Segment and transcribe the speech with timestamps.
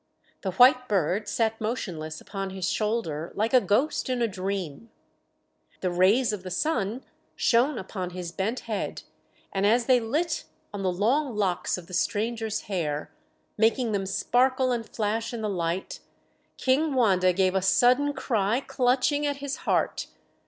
[0.41, 4.89] The white bird sat motionless upon his shoulder, like a ghost in a dream.
[5.81, 9.03] The rays of the sun shone upon his bent head,
[9.53, 13.11] and as they lit on the long locks of the stranger's hair,
[13.59, 15.99] making them sparkle and flash in the light,
[16.57, 20.07] King Wanda gave a sudden cry, clutching at his heart.